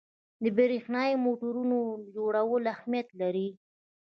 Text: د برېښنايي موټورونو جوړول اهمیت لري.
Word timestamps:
د 0.43 0.45
برېښنايي 0.57 1.15
موټورونو 1.25 1.79
جوړول 2.15 2.63
اهمیت 2.75 3.07
لري. 3.21 3.49